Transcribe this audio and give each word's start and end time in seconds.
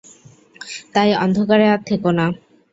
তাই 0.93 1.09
অন্ধকারে 1.23 1.65
আর 1.73 1.81
থেকো 1.89 2.09
না। 2.17 2.25